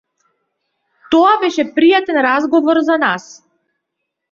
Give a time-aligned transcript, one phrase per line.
[1.15, 3.31] Тоа беше пријатен разговор за нас.